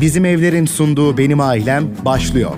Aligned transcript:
Bizim 0.00 0.24
Evler'in 0.24 0.66
sunduğu 0.66 1.18
Benim 1.18 1.40
Ailem 1.40 1.84
başlıyor. 2.04 2.52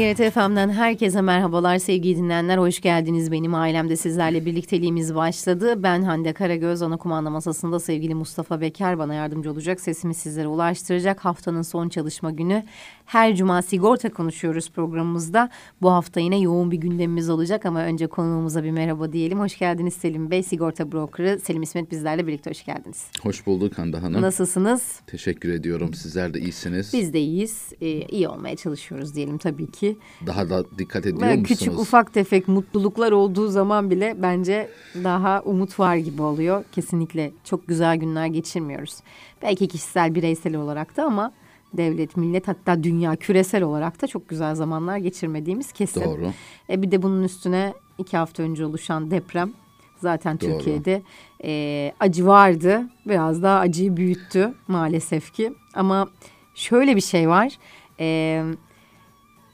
TGRT 0.00 0.30
FM'den 0.34 0.68
herkese 0.68 1.20
merhabalar 1.20 1.78
sevgili 1.78 2.16
dinleyenler. 2.16 2.58
Hoş 2.58 2.80
geldiniz. 2.80 3.32
Benim 3.32 3.54
ailemde 3.54 3.96
sizlerle 3.96 4.46
birlikteliğimiz 4.46 5.14
başladı. 5.14 5.82
Ben 5.82 6.02
Hande 6.02 6.32
Karagöz. 6.32 6.82
Ana 6.82 6.96
kumanda 6.96 7.30
masasında 7.30 7.80
sevgili 7.80 8.14
Mustafa 8.14 8.60
Beker 8.60 8.98
bana 8.98 9.14
yardımcı 9.14 9.50
olacak. 9.50 9.80
Sesimi 9.80 10.14
sizlere 10.14 10.48
ulaştıracak. 10.48 11.24
Haftanın 11.24 11.62
son 11.62 11.88
çalışma 11.88 12.30
günü. 12.30 12.64
Her 13.10 13.36
cuma 13.36 13.62
sigorta 13.62 14.12
konuşuyoruz 14.12 14.70
programımızda. 14.70 15.50
Bu 15.82 15.90
hafta 15.90 16.20
yine 16.20 16.38
yoğun 16.40 16.70
bir 16.70 16.76
gündemimiz 16.76 17.30
olacak 17.30 17.66
ama 17.66 17.82
önce 17.82 18.06
konuğumuza 18.06 18.64
bir 18.64 18.70
merhaba 18.70 19.12
diyelim. 19.12 19.40
Hoş 19.40 19.58
geldiniz 19.58 19.94
Selim 19.94 20.30
Bey. 20.30 20.42
Sigorta 20.42 20.92
brokerı 20.92 21.40
Selim 21.40 21.62
İsmet 21.62 21.90
bizlerle 21.90 22.26
birlikte 22.26 22.50
hoş 22.50 22.64
geldiniz. 22.64 23.06
Hoş 23.22 23.46
bulduk 23.46 23.78
Hande 23.78 23.96
Hanım. 23.96 24.22
Nasılsınız? 24.22 25.00
Teşekkür 25.06 25.48
ediyorum. 25.48 25.94
Sizler 25.94 26.34
de 26.34 26.40
iyisiniz. 26.40 26.92
Biz 26.92 27.12
de 27.12 27.20
iyiyiz. 27.20 27.72
Ee, 27.80 27.88
iyi 27.88 28.28
olmaya 28.28 28.56
çalışıyoruz 28.56 29.14
diyelim 29.14 29.38
tabii 29.38 29.70
ki. 29.70 29.96
Daha 30.26 30.50
da 30.50 30.64
dikkat 30.78 31.06
ediyor 31.06 31.20
Böyle 31.20 31.36
musunuz? 31.36 31.58
Küçük 31.58 31.78
ufak 31.78 32.14
tefek 32.14 32.48
mutluluklar 32.48 33.12
olduğu 33.12 33.48
zaman 33.48 33.90
bile 33.90 34.16
bence 34.18 34.70
daha 35.04 35.42
umut 35.44 35.78
var 35.78 35.96
gibi 35.96 36.22
oluyor. 36.22 36.64
Kesinlikle 36.72 37.32
çok 37.44 37.68
güzel 37.68 37.96
günler 37.96 38.26
geçirmiyoruz. 38.26 38.98
Belki 39.42 39.68
kişisel 39.68 40.14
bireysel 40.14 40.56
olarak 40.56 40.96
da 40.96 41.04
ama 41.04 41.32
devlet, 41.76 42.16
millet 42.16 42.48
hatta 42.48 42.82
dünya 42.82 43.16
küresel 43.16 43.62
olarak 43.62 44.02
da 44.02 44.06
çok 44.06 44.28
güzel 44.28 44.54
zamanlar 44.54 44.96
geçirmediğimiz 44.96 45.72
kesin. 45.72 46.04
Doğru. 46.04 46.30
E 46.70 46.82
bir 46.82 46.90
de 46.90 47.02
bunun 47.02 47.22
üstüne 47.22 47.74
iki 47.98 48.16
hafta 48.16 48.42
önce 48.42 48.64
oluşan 48.64 49.10
deprem 49.10 49.52
zaten 49.98 50.40
Doğru. 50.40 50.50
Türkiye'de 50.50 51.02
e, 51.44 51.92
acı 52.00 52.26
vardı. 52.26 52.82
Biraz 53.06 53.42
daha 53.42 53.58
acıyı 53.58 53.96
büyüttü 53.96 54.54
maalesef 54.68 55.32
ki. 55.32 55.52
Ama 55.74 56.08
şöyle 56.54 56.96
bir 56.96 57.00
şey 57.00 57.28
var. 57.28 57.58
E, 58.00 58.42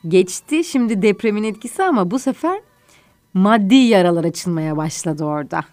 geçti 0.09 0.65
şimdi 0.65 1.03
depremin 1.03 1.45
etkisi 1.45 1.83
ama 1.83 2.11
bu 2.11 2.19
sefer 2.19 2.61
maddi 3.35 3.75
yaralar 3.75 4.25
açılmaya 4.25 4.77
başladı 4.77 5.25
orada. 5.25 5.65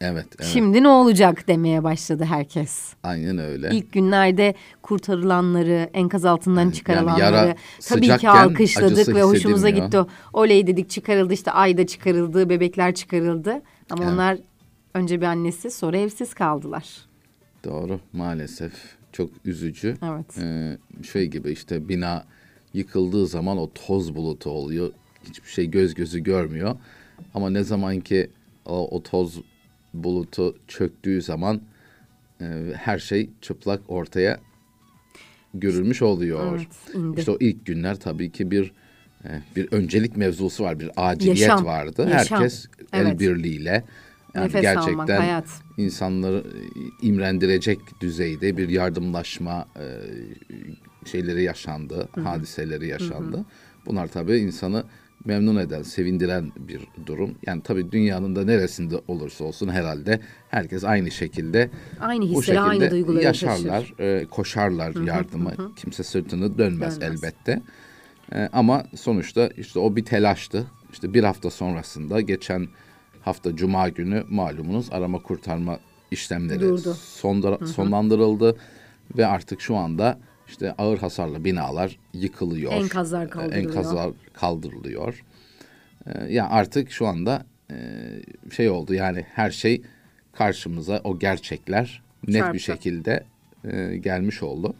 Evet, 0.00 0.26
evet. 0.38 0.50
Şimdi 0.52 0.82
ne 0.82 0.88
olacak 0.88 1.48
demeye 1.48 1.84
başladı 1.84 2.24
herkes. 2.24 2.94
Aynen 3.02 3.38
öyle. 3.38 3.70
İlk 3.72 3.92
günlerde 3.92 4.54
kurtarılanları, 4.82 5.90
enkaz 5.94 6.24
altından 6.24 6.70
çıkarılanları 6.70 7.20
yara 7.20 7.54
tabii 7.88 8.16
ki 8.16 8.28
alkışladık 8.30 9.08
ve 9.14 9.22
hoşumuza 9.22 9.70
gitti. 9.70 9.98
Oley 10.32 10.66
dedik 10.66 10.90
çıkarıldı 10.90 11.32
işte 11.32 11.50
ayda 11.50 11.86
çıkarıldı, 11.86 12.48
bebekler 12.48 12.94
çıkarıldı. 12.94 13.62
Ama 13.90 14.04
Evet. 14.04 14.12
onlar 14.12 14.38
önce 14.94 15.20
bir 15.20 15.26
annesi 15.26 15.70
sonra 15.70 15.96
evsiz 15.96 16.34
kaldılar. 16.34 16.86
Doğru. 17.64 18.00
Maalesef 18.12 18.72
çok 19.12 19.30
üzücü. 19.44 19.96
Evet. 20.02 20.38
Ee, 20.38 20.78
şey 21.12 21.26
gibi 21.26 21.50
işte 21.50 21.88
bina 21.88 22.24
yıkıldığı 22.74 23.26
zaman 23.26 23.58
o 23.58 23.70
toz 23.74 24.14
bulutu 24.14 24.50
oluyor. 24.50 24.92
Hiçbir 25.28 25.48
şey 25.48 25.66
göz 25.70 25.94
gözü 25.94 26.20
görmüyor. 26.20 26.76
Ama 27.34 27.50
ne 27.50 27.64
zaman 27.64 28.00
ki 28.00 28.30
o, 28.66 28.96
o 28.96 29.02
toz 29.02 29.40
bulutu 29.94 30.56
çöktüğü 30.68 31.22
zaman 31.22 31.60
e, 32.40 32.44
her 32.76 32.98
şey 32.98 33.30
çıplak 33.40 33.80
ortaya 33.88 34.40
görülmüş 35.54 36.02
oluyor. 36.02 36.56
Evet, 36.58 36.94
indi. 36.94 37.18
İşte 37.20 37.30
o 37.30 37.36
ilk 37.40 37.66
günler 37.66 37.96
tabii 38.00 38.30
ki 38.32 38.50
bir 38.50 38.72
e, 39.24 39.42
bir 39.56 39.72
öncelik 39.72 40.16
mevzusu 40.16 40.64
var, 40.64 40.80
bir 40.80 40.90
aciliyet 40.96 41.38
Yaşam, 41.38 41.64
vardı. 41.64 42.08
yaşam. 42.10 42.38
Herkes 42.38 42.66
el 42.92 43.06
Evet. 43.06 43.20
birliğiyle 43.20 43.84
yani 44.34 44.44
Nefes 44.44 44.62
gerçekten 44.62 44.92
almak, 44.92 45.08
hayat. 45.20 45.46
insanları 45.76 46.36
e, 47.02 47.06
imrendirecek 47.06 47.78
düzeyde 48.00 48.56
bir 48.56 48.68
yardımlaşma 48.68 49.66
e, 49.76 49.84
şeyleri 51.08 51.42
yaşandı, 51.42 52.08
hadiseleri 52.24 52.86
yaşandı. 52.86 53.44
Bunlar 53.86 54.06
tabii 54.06 54.36
insanı 54.36 54.84
memnun 55.28 55.56
eden, 55.56 55.82
sevindiren 55.82 56.52
bir 56.58 56.80
durum. 57.06 57.34
Yani 57.46 57.62
tabii 57.62 57.92
dünyanın 57.92 58.36
da 58.36 58.44
neresinde 58.44 58.96
olursa 59.08 59.44
olsun 59.44 59.68
herhalde 59.68 60.20
herkes 60.48 60.84
aynı 60.84 61.10
şekilde 61.10 61.70
Aynı 62.00 62.24
hisleri, 62.24 62.60
aynı 62.60 62.90
duyguları 62.90 63.24
yaşarlar, 63.24 63.94
e, 64.00 64.26
koşarlar 64.30 65.06
yardıma. 65.06 65.52
Kimse 65.76 66.02
sırtını 66.02 66.58
dönmez, 66.58 67.00
Dönmez. 67.00 67.24
elbette. 67.24 67.62
E, 68.34 68.48
ama 68.52 68.84
sonuçta 68.96 69.48
işte 69.56 69.78
o 69.78 69.96
bir 69.96 70.04
telaştı. 70.04 70.66
İşte 70.92 71.14
bir 71.14 71.24
hafta 71.24 71.50
sonrasında 71.50 72.20
geçen 72.20 72.68
hafta 73.22 73.56
Cuma 73.56 73.88
günü 73.88 74.24
malumunuz 74.28 74.88
arama 74.92 75.22
kurtarma 75.22 75.78
işlemleri 76.10 76.60
Durdu. 76.60 76.94
sonda- 77.00 77.66
sonlandırıldı 77.66 78.56
ve 79.18 79.26
artık 79.26 79.60
şu 79.60 79.76
anda 79.76 80.18
işte 80.48 80.72
ağır 80.78 80.98
hasarlı 80.98 81.44
binalar 81.44 81.98
yıkılıyor. 82.14 82.72
Enkazlar 82.72 83.26
E, 83.26 83.30
kaldırılıyor. 83.30 83.62
Enkazlar 83.68 84.10
kaldırılıyor. 84.32 85.24
E, 86.06 86.32
ya 86.32 86.48
artık 86.48 86.90
şu 86.90 87.06
anda 87.06 87.46
e, 87.70 87.76
şey 88.56 88.70
oldu 88.70 88.94
yani 88.94 89.26
her 89.34 89.50
şey 89.50 89.82
karşımıza 90.32 91.00
o 91.04 91.18
gerçekler 91.18 92.02
net 92.26 92.36
Çarptı. 92.36 92.54
bir 92.54 92.58
şekilde 92.58 93.24
gelmiş 94.00 94.42
oldu. 94.42 94.74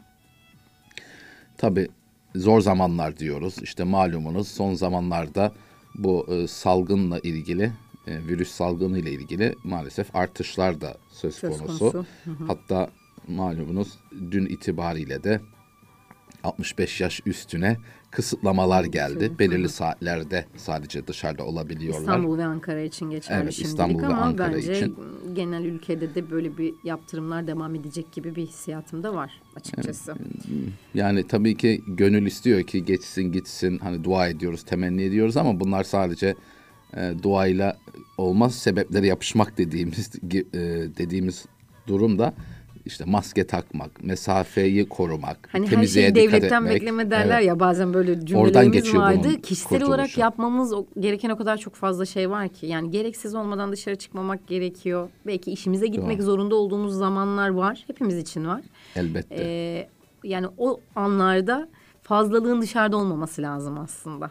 Tabii 1.56 1.88
zor 2.34 2.60
zamanlar 2.60 3.16
diyoruz. 3.16 3.56
İşte 3.62 3.84
malumunuz 3.84 4.48
son 4.48 4.74
zamanlarda 4.74 5.52
bu 5.94 6.46
salgınla 6.48 7.18
ilgili, 7.18 7.72
virüs 8.06 8.50
salgını 8.50 8.98
ile 8.98 9.10
ilgili 9.12 9.54
maalesef 9.64 10.16
artışlar 10.16 10.80
da 10.80 10.96
söz, 11.10 11.34
Söz 11.34 11.58
konusu. 11.58 11.78
konusu. 11.78 12.06
Hatta 12.46 12.90
malumunuz 13.28 13.98
dün 14.30 14.46
itibariyle 14.46 15.24
de 15.24 15.40
65 16.48 17.00
yaş 17.00 17.20
üstüne 17.26 17.76
kısıtlamalar 18.10 18.84
geldi. 18.84 19.32
Belirli 19.38 19.68
saatlerde 19.68 20.44
sadece 20.56 21.06
dışarıda 21.06 21.44
olabiliyorlar. 21.44 22.00
İstanbul 22.00 22.38
ve 22.38 22.44
Ankara 22.44 22.80
için 22.80 23.10
geçerli 23.10 23.42
Evet, 23.42 23.52
şimdilik 23.52 23.70
İstanbul 23.70 24.02
ve 24.02 24.06
ama 24.06 24.16
Ankara 24.16 24.54
bence 24.54 24.76
için. 24.76 24.96
genel 25.32 25.64
ülkede 25.64 26.14
de 26.14 26.30
böyle 26.30 26.58
bir 26.58 26.74
yaptırımlar 26.84 27.46
devam 27.46 27.74
edecek 27.74 28.12
gibi 28.12 28.36
bir 28.36 28.46
hissiyatım 28.46 29.02
da 29.02 29.14
var 29.14 29.40
açıkçası. 29.56 30.14
Yani 30.94 31.26
tabii 31.26 31.56
ki 31.56 31.82
gönül 31.86 32.26
istiyor 32.26 32.62
ki 32.62 32.84
geçsin 32.84 33.22
gitsin 33.32 33.78
hani 33.78 34.04
dua 34.04 34.28
ediyoruz 34.28 34.62
temenni 34.62 35.02
ediyoruz 35.02 35.36
ama 35.36 35.60
bunlar 35.60 35.84
sadece 35.84 36.34
e, 36.96 37.12
duayla 37.22 37.78
olmaz 38.18 38.54
sebepleri 38.54 39.06
yapışmak 39.06 39.58
dediğimiz 39.58 40.10
e, 40.32 40.40
dediğimiz 40.98 41.46
durumda 41.86 42.34
işte 42.88 43.04
maske 43.04 43.46
takmak, 43.46 44.04
mesafeyi 44.04 44.88
korumak, 44.88 45.48
Hani 45.52 45.66
her 45.66 45.70
temizliğe 45.70 46.06
şeyi 46.06 46.14
dikkat 46.14 46.32
devletten 46.40 46.62
etmek. 46.62 46.74
bekleme 46.80 47.10
derler 47.10 47.36
Evet. 47.38 47.46
ya 47.48 47.60
bazen 47.60 47.94
böyle 47.94 48.26
cümlelerimiz 48.26 48.94
vardı. 48.94 49.40
Kişisel 49.42 49.82
olarak 49.82 49.96
kurtuluşu. 50.04 50.20
yapmamız 50.20 50.72
o- 50.72 50.86
gereken 51.00 51.30
o 51.30 51.36
kadar 51.36 51.56
çok 51.56 51.74
fazla 51.74 52.06
şey 52.06 52.30
var 52.30 52.48
ki. 52.48 52.66
Yani 52.66 52.90
gereksiz 52.90 53.34
olmadan 53.34 53.72
dışarı 53.72 53.96
çıkmamak 53.96 54.46
gerekiyor. 54.46 55.08
Belki 55.26 55.50
işimize 55.52 55.86
gitmek 55.86 56.18
Doğru. 56.18 56.26
zorunda 56.26 56.54
olduğumuz 56.54 56.94
zamanlar 56.94 57.48
var. 57.48 57.84
Hepimiz 57.86 58.16
için 58.18 58.46
var. 58.46 58.60
Elbette. 58.96 59.34
Ee, 59.38 59.88
yani 60.24 60.46
o 60.58 60.80
anlarda 60.96 61.68
fazlalığın 62.02 62.60
dışarıda 62.62 62.96
olmaması 62.96 63.42
lazım 63.42 63.78
aslında. 63.78 64.30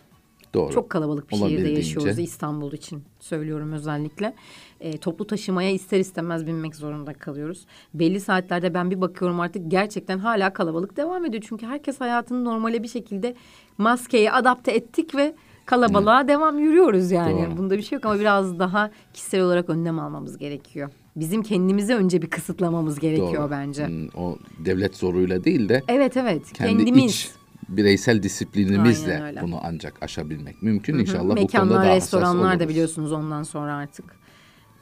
Doğru. 0.54 0.74
Çok 0.74 0.90
kalabalık 0.90 1.32
bir 1.32 1.36
şehirde 1.38 1.70
yaşıyoruz 1.70 2.20
İstanbul 2.20 2.72
için 2.74 3.04
söylüyorum 3.20 3.74
özellikle. 3.74 4.34
Ee, 4.82 4.98
toplu 4.98 5.28
taşımaya 5.28 5.70
ister 5.72 6.00
istemez 6.00 6.48
binmek 6.48 6.76
zorunda 6.76 7.14
kalıyoruz. 7.14 7.66
Belli 7.94 8.20
saatlerde 8.20 8.74
ben 8.74 8.92
bir 8.92 9.02
bakıyorum 9.02 9.40
artık 9.40 9.72
gerçekten 9.72 10.18
hala 10.20 10.54
kalabalık 10.54 10.98
devam 10.98 11.26
ediyor. 11.26 11.44
Çünkü 11.48 11.66
herkes 11.66 12.02
hayatını 12.02 12.46
normale 12.46 12.84
bir 12.84 12.88
şekilde 12.88 13.36
maskeye 13.78 14.32
adapte 14.32 14.72
ettik 14.72 15.16
ve 15.16 15.36
kalabalığa 15.66 16.28
devam 16.28 16.60
yürüyoruz 16.60 17.12
yani. 17.12 17.46
Doğru. 17.48 17.58
Bunda 17.58 17.78
bir 17.78 17.82
şey 17.82 17.96
yok 17.96 18.06
ama 18.06 18.20
biraz 18.20 18.60
daha 18.60 18.92
kişisel 19.14 19.42
olarak 19.42 19.70
önlem 19.70 20.00
almamız 20.00 20.38
gerekiyor. 20.38 20.90
Bizim 21.16 21.44
kendimizi 21.44 21.96
önce 21.96 22.22
bir 22.22 22.30
kısıtlamamız 22.30 23.00
gerekiyor 23.00 23.34
Doğru. 23.44 23.52
bence. 23.52 23.88
Hmm, 23.88 24.08
O 24.16 24.38
devlet 24.60 24.96
zoruyla 24.96 25.44
değil 25.44 25.70
de 25.70 25.84
Evet 25.88 26.18
evet 26.18 26.54
kendi 26.54 26.86
kendimiz. 26.86 27.12
iç 27.12 27.32
bireysel 27.70 28.24
disiplinimizle 28.24 29.34
bunu 29.42 29.60
ancak 29.64 30.04
aşabilmek 30.04 30.64
mümkün. 30.64 31.00
İnşallah 31.00 31.24
bu 31.24 31.28
konuda 31.28 31.42
Mekanlar, 31.42 31.84
daha 31.86 31.96
hassas 31.96 32.04
restoranlar 32.22 32.60
da 32.60 32.70
biliyorsunuz 32.70 33.12
ondan 33.12 33.44
sonra 33.44 33.74
artık. 33.76 34.06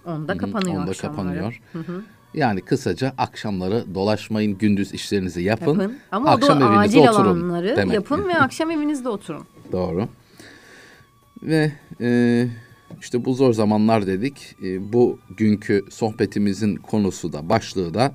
Onda 0.05 0.37
kapanıyor 0.37 0.75
onda 0.75 0.89
akşamları. 0.89 1.17
kapanıyor. 1.17 1.61
Yani 2.33 2.61
kısaca 2.61 3.13
akşamları 3.17 3.85
dolaşmayın, 3.95 4.57
gündüz 4.57 4.93
işlerinizi 4.93 5.41
yapın. 5.43 5.79
Yapın. 5.79 5.97
Ama 6.11 6.29
akşam 6.29 6.61
o 6.61 6.65
evinizde 6.65 6.79
acil 6.79 7.09
oturun 7.09 7.25
alanları 7.25 7.77
demek. 7.77 7.93
yapın 7.95 8.27
ve 8.27 8.35
akşam 8.39 8.71
evinizde 8.71 9.09
oturun. 9.09 9.45
Doğru. 9.71 10.07
Ve 11.43 11.71
e, 12.01 12.47
işte 13.01 13.25
bu 13.25 13.33
zor 13.33 13.53
zamanlar 13.53 14.07
dedik. 14.07 14.55
E, 14.63 14.93
bu 14.93 15.19
günkü 15.37 15.85
sohbetimizin 15.89 16.75
konusu 16.75 17.33
da 17.33 17.49
başlığı 17.49 17.93
da 17.93 18.11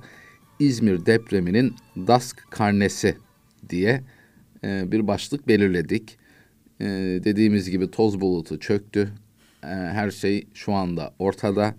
İzmir 0.59 1.05
depreminin 1.05 1.75
DASK 1.97 2.47
karnesi 2.49 3.17
diye 3.69 4.03
e, 4.63 4.91
bir 4.91 5.07
başlık 5.07 5.47
belirledik. 5.47 6.17
E, 6.79 6.85
dediğimiz 7.23 7.69
gibi 7.69 7.91
toz 7.91 8.21
bulutu 8.21 8.59
çöktü. 8.59 9.09
E, 9.63 9.67
her 9.67 10.11
şey 10.11 10.47
şu 10.53 10.73
anda 10.73 11.13
ortada. 11.19 11.75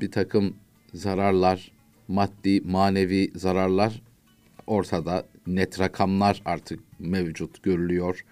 Bir 0.00 0.10
takım 0.10 0.54
zararlar, 0.94 1.72
maddi, 2.08 2.60
manevi 2.60 3.30
zararlar 3.34 4.02
ortada. 4.66 5.24
Net 5.46 5.80
rakamlar 5.80 6.42
artık 6.44 6.80
mevcut 6.98 7.62
görülüyor. 7.62 8.24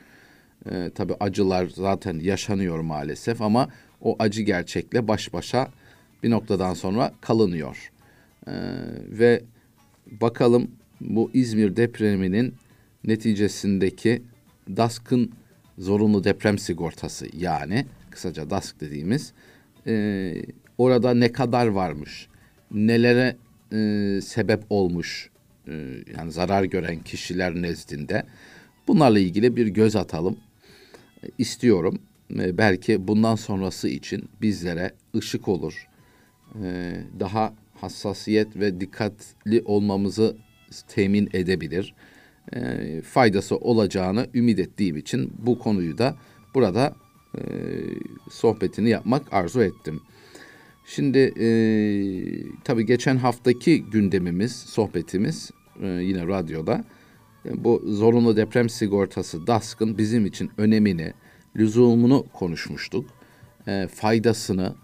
Ee, 0.70 0.90
tabii 0.94 1.14
acılar 1.20 1.66
zaten 1.66 2.18
yaşanıyor 2.18 2.80
maalesef 2.80 3.42
ama 3.42 3.68
o 4.00 4.16
acı 4.18 4.42
gerçekle 4.42 5.08
baş 5.08 5.32
başa 5.32 5.68
bir 6.22 6.30
noktadan 6.30 6.74
sonra 6.74 7.12
kalınıyor. 7.20 7.90
Ee, 8.48 8.52
ve 9.08 9.42
bakalım 10.20 10.70
bu 11.00 11.30
İzmir 11.34 11.76
depreminin 11.76 12.54
neticesindeki 13.04 14.22
DASK'ın 14.76 15.32
zorunlu 15.78 16.24
deprem 16.24 16.58
sigortası 16.58 17.26
yani 17.36 17.86
kısaca 18.18 18.50
DASK 18.50 18.80
dediğimiz 18.80 19.32
e, 19.86 20.34
orada 20.78 21.14
ne 21.14 21.32
kadar 21.32 21.66
varmış, 21.66 22.28
nelere 22.70 23.36
e, 23.72 24.20
sebep 24.20 24.62
olmuş 24.70 25.30
e, 25.68 25.72
yani 26.16 26.32
zarar 26.32 26.64
gören 26.64 27.02
kişiler 27.02 27.54
nezdinde 27.54 28.22
bunlarla 28.88 29.18
ilgili 29.18 29.56
bir 29.56 29.66
göz 29.66 29.96
atalım 29.96 30.36
e, 31.22 31.26
istiyorum. 31.38 31.98
E, 32.38 32.58
belki 32.58 33.08
bundan 33.08 33.34
sonrası 33.34 33.88
için 33.88 34.28
bizlere 34.42 34.92
ışık 35.16 35.48
olur. 35.48 35.88
E, 36.64 36.94
daha 37.20 37.54
hassasiyet 37.74 38.56
ve 38.56 38.80
dikkatli 38.80 39.62
olmamızı 39.64 40.36
temin 40.88 41.28
edebilir. 41.32 41.94
E, 42.52 43.02
faydası 43.02 43.56
olacağını 43.56 44.26
ümit 44.34 44.58
ettiğim 44.58 44.96
için 44.96 45.32
bu 45.38 45.58
konuyu 45.58 45.98
da 45.98 46.16
burada 46.54 46.94
e, 47.36 47.40
sohbetini 48.30 48.88
yapmak 48.88 49.32
arzu 49.32 49.62
ettim. 49.62 50.00
Şimdi 50.86 51.18
e, 51.18 51.48
tabii 52.64 52.86
geçen 52.86 53.16
haftaki 53.16 53.84
gündemimiz, 53.84 54.56
sohbetimiz 54.56 55.50
e, 55.82 55.86
yine 55.86 56.26
radyoda 56.26 56.84
e, 57.46 57.64
bu 57.64 57.82
zorunlu 57.86 58.36
deprem 58.36 58.68
sigortası 58.68 59.46
DASK'ın 59.46 59.98
bizim 59.98 60.26
için 60.26 60.50
önemini, 60.56 61.12
lüzumunu 61.56 62.26
konuşmuştuk. 62.32 63.10
E, 63.66 63.88
faydasını 63.94 64.74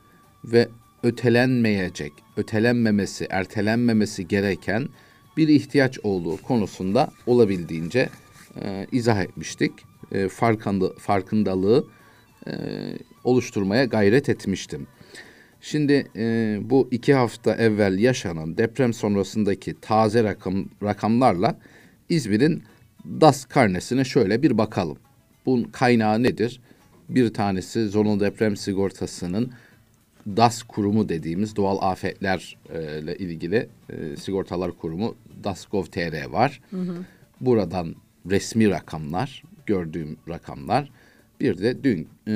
ve 0.44 0.68
ötelenmeyecek, 1.02 2.12
ötelenmemesi, 2.36 3.26
ertelenmemesi 3.30 4.28
gereken 4.28 4.88
bir 5.36 5.48
ihtiyaç 5.48 5.98
olduğu 5.98 6.36
konusunda 6.36 7.10
olabildiğince 7.26 8.08
e, 8.62 8.86
izah 8.92 9.22
etmiştik. 9.22 9.72
E, 10.12 10.28
farkında, 10.28 10.92
farkındalığı 10.98 11.86
e, 12.46 12.52
oluşturmaya 13.24 13.84
gayret 13.84 14.28
etmiştim. 14.28 14.86
Şimdi 15.60 16.06
e, 16.16 16.58
bu 16.62 16.88
iki 16.90 17.14
hafta 17.14 17.54
evvel 17.54 17.98
yaşanan 17.98 18.56
deprem 18.56 18.92
sonrasındaki 18.92 19.80
taze 19.80 20.24
rakam, 20.24 20.64
rakamlarla 20.82 21.58
İzmir'in 22.08 22.62
DAS 23.04 23.44
karnesine 23.44 24.04
şöyle 24.04 24.42
bir 24.42 24.58
bakalım. 24.58 24.98
Bunun 25.46 25.64
kaynağı 25.64 26.22
nedir? 26.22 26.60
Bir 27.08 27.34
tanesi 27.34 27.88
zorunlu 27.88 28.20
deprem 28.20 28.56
sigortasının 28.56 29.52
DAS 30.26 30.62
kurumu 30.62 31.08
dediğimiz 31.08 31.56
doğal 31.56 31.78
afetlerle 31.90 33.16
ilgili 33.16 33.68
e, 33.90 34.16
sigortalar 34.16 34.72
kurumu 34.72 35.14
DAS.gov.tr 35.44 36.26
var. 36.26 36.60
Buradan 37.40 37.94
resmi 38.30 38.70
rakamlar, 38.70 39.42
gördüğüm 39.66 40.16
rakamlar. 40.28 40.90
Bir 41.44 41.58
de 41.58 41.84
dün 41.84 42.08
e, 42.28 42.34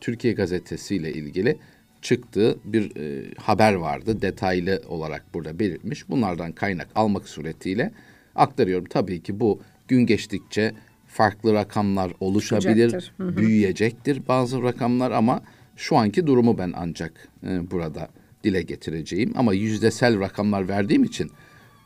Türkiye 0.00 0.34
Gazetesi 0.34 0.96
ile 0.96 1.12
ilgili 1.12 1.58
çıktığı 2.02 2.58
bir 2.64 2.96
e, 2.96 3.34
haber 3.36 3.74
vardı. 3.74 4.22
Detaylı 4.22 4.82
olarak 4.88 5.24
burada 5.34 5.58
belirtmiş. 5.58 6.08
Bunlardan 6.08 6.52
kaynak 6.52 6.88
almak 6.94 7.28
suretiyle 7.28 7.92
aktarıyorum. 8.34 8.84
Tabii 8.90 9.22
ki 9.22 9.40
bu 9.40 9.60
gün 9.88 10.06
geçtikçe 10.06 10.72
farklı 11.06 11.54
rakamlar 11.54 12.12
oluşabilir, 12.20 13.12
büyüyecektir 13.18 14.22
bazı 14.28 14.62
rakamlar 14.62 15.10
ama 15.10 15.42
şu 15.76 15.96
anki 15.96 16.26
durumu 16.26 16.58
ben 16.58 16.72
ancak 16.76 17.28
e, 17.46 17.70
burada 17.70 18.08
dile 18.44 18.62
getireceğim. 18.62 19.32
Ama 19.36 19.52
yüzdesel 19.54 20.20
rakamlar 20.20 20.68
verdiğim 20.68 21.04
için 21.04 21.30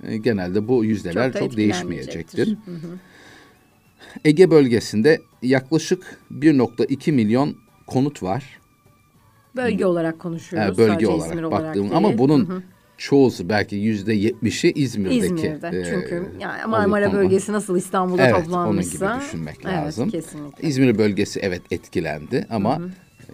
e, 0.05 0.17
genelde 0.17 0.69
bu 0.69 0.85
yüzdeler 0.85 1.33
Çok 1.33 1.41
çok, 1.41 1.57
değişmeyecektir. 1.57 2.19
etkilenmeyecektir. 2.19 3.08
Ege 4.25 4.51
bölgesinde 4.51 5.21
yaklaşık 5.43 6.21
1.2 6.33 7.13
milyon 7.13 7.57
konut 7.87 8.23
var. 8.23 8.59
Bölge 9.57 9.87
olarak 9.87 10.19
konuşuyoruz. 10.19 10.73
Ha, 10.73 10.79
bölge 10.79 10.93
sadece 10.93 11.09
olarak 11.09 11.31
İzmir 11.31 11.51
baktığım 11.51 11.83
değil. 11.83 11.97
ama 11.97 12.19
bunun 12.19 12.65
çoğusu 12.99 13.49
belki 13.49 13.77
yüzde 13.77 14.13
yetmişi 14.15 14.73
İzmir'deki. 14.73 15.19
İzmir'de 15.27 15.81
e, 15.81 15.85
çünkü 15.85 16.33
yani 16.41 16.67
Marmara 16.67 17.11
konu. 17.11 17.19
bölgesi 17.19 17.53
nasıl 17.53 17.77
İstanbul'da 17.77 18.23
Evet, 18.23 18.35
onun 18.35 18.45
toplanmışsa. 18.45 19.15
gibi 19.15 19.25
düşünmek 19.25 19.57
evet, 19.65 19.75
lazım. 19.75 20.11
kesinlikle. 20.11 20.69
İzmir 20.69 20.99
bölgesi 20.99 21.41
evet 21.41 21.63
etkilendi 21.71 22.47
ama 22.51 22.81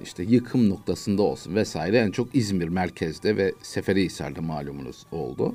işte 0.02 0.22
yıkım 0.22 0.70
noktasında 0.70 1.22
olsun 1.22 1.54
vesaire 1.54 1.98
en 1.98 2.10
çok 2.10 2.34
İzmir 2.34 2.68
merkezde 2.68 3.36
ve 3.36 3.52
Seferihisar'da 3.62 4.42
malumunuz 4.42 5.06
oldu. 5.12 5.54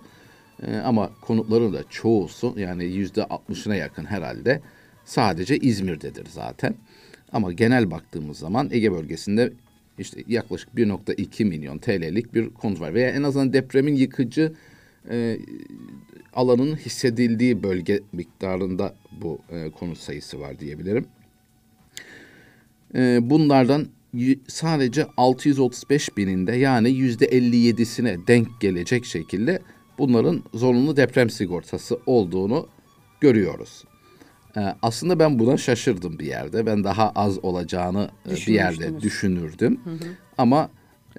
Ee, 0.64 0.78
ama 0.78 1.10
konutların 1.22 1.74
da 1.74 1.84
çoğusu 1.90 2.54
yani 2.58 2.86
yüzde 2.86 3.24
altmışına 3.24 3.76
yakın 3.76 4.06
herhalde 4.06 4.62
sadece 5.10 5.58
İzmir'dedir 5.58 6.26
zaten. 6.30 6.76
Ama 7.32 7.52
genel 7.52 7.92
baktığımız 7.92 8.38
zaman 8.38 8.70
Ege 8.72 8.92
bölgesinde 8.92 9.54
işte 10.00 10.24
yaklaşık 10.28 10.70
1.2 10.76 11.46
milyon 11.46 11.78
TL'lik 11.78 12.34
bir 12.34 12.50
konut 12.50 12.80
var. 12.80 12.94
Veya 12.94 13.10
en 13.10 13.24
azından 13.24 13.54
depremin 13.54 13.96
yıkıcı 13.96 14.54
e, 15.10 15.38
alanın 16.33 16.76
hissedildiği 16.76 17.64
bölge 17.64 18.00
miktarında 18.12 18.95
bu 19.22 19.40
e, 19.50 19.72
konut 19.72 19.98
sayısı 19.98 20.40
var 20.40 20.60
diyebilirim. 20.60 21.06
E, 22.95 23.19
bunlardan 23.22 23.88
sadece 24.48 25.06
635 25.18 26.18
bininde 26.18 26.56
yani 26.56 26.90
yüzde 26.90 27.26
57'sine 27.26 28.28
denk 28.28 28.48
gelecek 28.62 29.06
şekilde 29.06 29.60
bunların 29.98 30.44
zorunlu 30.54 30.98
deprem 30.98 31.30
sigortası 31.30 32.00
olduğunu 32.06 32.68
görüyoruz. 33.22 33.83
E, 34.58 34.60
aslında 34.82 35.20
ben 35.20 35.40
buna 35.40 35.58
şaşırdım 35.58 36.20
bir 36.20 36.26
yerde. 36.26 36.66
Ben 36.66 36.84
daha 36.84 37.10
az 37.10 37.44
olacağını 37.44 38.10
e, 38.30 38.32
bir 38.32 38.54
yerde 38.54 39.02
düşünürdüm. 39.02 39.80
Ama 40.38 40.70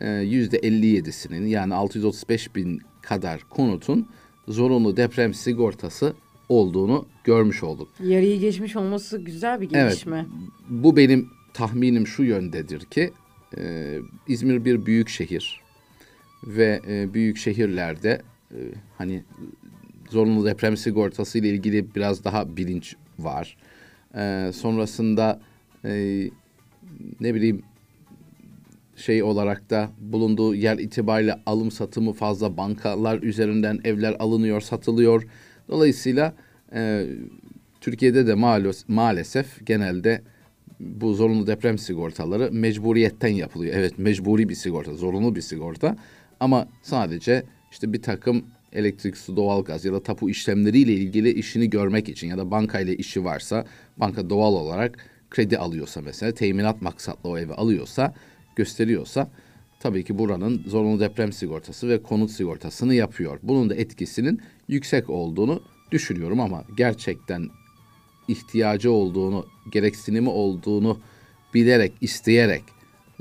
e, 0.00 0.10
yüzde 0.10 0.58
57'sinin 0.58 1.46
yani 1.46 1.74
635 1.74 2.54
bin 2.54 2.80
kadar 3.02 3.40
konutun 3.50 4.08
zorunlu 4.48 4.96
deprem 4.96 5.34
sigortası 5.34 6.12
olduğunu 6.48 7.06
görmüş 7.24 7.62
olduk. 7.62 7.88
Yarıyı 8.04 8.40
geçmiş 8.40 8.76
olması 8.76 9.18
güzel 9.18 9.60
bir 9.60 9.68
Evet. 9.72 9.90
gelişme. 9.90 10.26
Bu 10.68 10.96
benim 10.96 11.28
tahminim 11.54 12.06
şu 12.06 12.22
yöndedir 12.22 12.80
ki 12.80 13.12
e, 13.58 13.98
İzmir 14.28 14.64
bir 14.64 14.86
büyük 14.86 15.08
şehir 15.08 15.60
ve 16.46 16.80
e, 16.88 17.14
büyük 17.14 17.36
şehirlerde 17.36 18.22
e, 18.50 18.58
hani 18.98 19.24
zorunlu 20.10 20.46
deprem 20.46 20.76
sigortası 20.76 21.38
ile 21.38 21.48
ilgili 21.48 21.94
biraz 21.94 22.24
daha 22.24 22.56
bilinç 22.56 22.96
var. 23.24 23.56
E, 24.16 24.50
sonrasında 24.52 25.40
e, 25.84 25.90
ne 27.20 27.34
bileyim 27.34 27.62
şey 28.96 29.22
olarak 29.22 29.70
da 29.70 29.90
bulunduğu 30.00 30.54
yer 30.54 30.78
itibariyle 30.78 31.40
alım 31.46 31.70
satımı 31.70 32.12
fazla 32.12 32.56
bankalar 32.56 33.22
üzerinden 33.22 33.80
evler 33.84 34.16
alınıyor, 34.18 34.60
satılıyor. 34.60 35.26
Dolayısıyla 35.68 36.34
e, 36.74 37.06
Türkiye'de 37.80 38.26
de 38.26 38.34
maalesef, 38.34 38.88
maalesef 38.88 39.66
genelde 39.66 40.22
bu 40.80 41.14
zorunlu 41.14 41.46
deprem 41.46 41.78
sigortaları 41.78 42.52
mecburiyetten 42.52 43.28
yapılıyor. 43.34 43.74
Evet 43.76 43.98
mecburi 43.98 44.48
bir 44.48 44.54
sigorta, 44.54 44.94
zorunlu 44.94 45.36
bir 45.36 45.40
sigorta 45.40 45.96
ama 46.40 46.68
sadece 46.82 47.42
işte 47.70 47.92
bir 47.92 48.02
takım 48.02 48.44
elektrik, 48.72 49.16
su, 49.16 49.36
doğalgaz 49.36 49.84
ya 49.84 49.92
da 49.92 50.02
tapu 50.02 50.30
işlemleriyle 50.30 50.92
ilgili 50.92 51.30
işini 51.32 51.70
görmek 51.70 52.08
için 52.08 52.28
ya 52.28 52.38
da 52.38 52.50
bankayla 52.50 52.94
işi 52.94 53.24
varsa 53.24 53.66
banka 53.96 54.30
doğal 54.30 54.52
olarak 54.52 55.06
kredi 55.30 55.58
alıyorsa 55.58 56.00
mesela 56.00 56.32
teminat 56.32 56.82
maksatlı 56.82 57.30
o 57.30 57.38
evi 57.38 57.52
alıyorsa 57.52 58.14
gösteriyorsa 58.56 59.30
tabii 59.80 60.04
ki 60.04 60.18
buranın 60.18 60.62
zorunlu 60.66 61.00
deprem 61.00 61.32
sigortası 61.32 61.88
ve 61.88 62.02
konut 62.02 62.30
sigortasını 62.30 62.94
yapıyor. 62.94 63.38
Bunun 63.42 63.70
da 63.70 63.74
etkisinin 63.74 64.40
yüksek 64.68 65.10
olduğunu 65.10 65.62
düşünüyorum 65.92 66.40
ama 66.40 66.64
gerçekten 66.76 67.48
ihtiyacı 68.28 68.92
olduğunu, 68.92 69.46
gereksinimi 69.72 70.28
olduğunu 70.28 71.00
bilerek, 71.54 71.92
isteyerek 72.00 72.62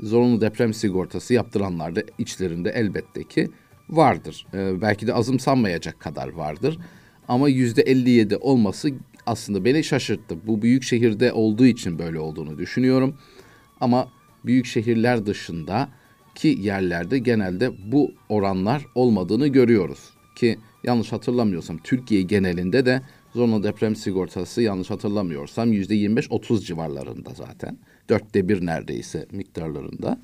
zorunlu 0.00 0.40
deprem 0.40 0.74
sigortası 0.74 1.34
yaptıranlar 1.34 1.96
da 1.96 2.02
içlerinde 2.18 2.70
elbette 2.70 3.24
ki 3.24 3.50
vardır. 3.90 4.46
Ee, 4.54 4.80
belki 4.80 5.06
de 5.06 5.14
azımsanmayacak 5.14 6.00
kadar 6.00 6.28
vardır. 6.28 6.78
Ama 7.28 7.48
yüzde 7.48 7.82
57 7.82 8.36
olması 8.36 8.90
aslında 9.26 9.64
beni 9.64 9.84
şaşırttı. 9.84 10.36
Bu 10.46 10.62
büyük 10.62 10.82
şehirde 10.82 11.32
olduğu 11.32 11.66
için 11.66 11.98
böyle 11.98 12.18
olduğunu 12.18 12.58
düşünüyorum. 12.58 13.14
Ama 13.80 14.08
büyük 14.44 14.66
şehirler 14.66 15.26
dışında 15.26 15.88
ki 16.34 16.56
yerlerde 16.60 17.18
genelde 17.18 17.92
bu 17.92 18.12
oranlar 18.28 18.86
olmadığını 18.94 19.48
görüyoruz. 19.48 20.10
Ki 20.36 20.58
yanlış 20.84 21.12
hatırlamıyorsam 21.12 21.78
Türkiye 21.78 22.22
genelinde 22.22 22.86
de 22.86 23.02
zorunlu 23.34 23.62
deprem 23.62 23.96
sigortası 23.96 24.62
yanlış 24.62 24.90
hatırlamıyorsam 24.90 25.72
yüzde 25.72 25.94
25-30 25.94 26.64
civarlarında 26.64 27.30
zaten. 27.34 27.78
Dörtte 28.08 28.48
bir 28.48 28.66
neredeyse 28.66 29.26
miktarlarında. 29.32 30.20